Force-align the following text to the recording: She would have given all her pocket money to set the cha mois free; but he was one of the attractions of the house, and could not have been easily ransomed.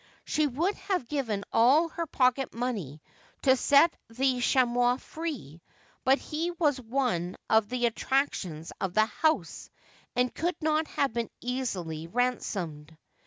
She 0.25 0.47
would 0.47 0.73
have 0.77 1.07
given 1.07 1.43
all 1.53 1.89
her 1.89 2.07
pocket 2.07 2.55
money 2.55 3.03
to 3.43 3.55
set 3.55 3.93
the 4.09 4.39
cha 4.41 4.65
mois 4.65 4.95
free; 4.97 5.61
but 6.03 6.17
he 6.17 6.49
was 6.49 6.81
one 6.81 7.35
of 7.51 7.69
the 7.69 7.85
attractions 7.85 8.71
of 8.81 8.95
the 8.95 9.05
house, 9.05 9.69
and 10.15 10.33
could 10.33 10.55
not 10.59 10.87
have 10.87 11.13
been 11.13 11.29
easily 11.39 12.07
ransomed. 12.07 12.97